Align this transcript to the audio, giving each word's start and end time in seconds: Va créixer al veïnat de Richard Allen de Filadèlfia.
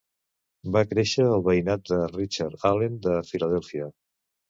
Va 0.77 0.81
créixer 0.93 1.27
al 1.35 1.45
veïnat 1.49 1.85
de 1.91 2.01
Richard 2.17 2.69
Allen 2.73 3.01
de 3.07 3.23
Filadèlfia. 3.33 3.97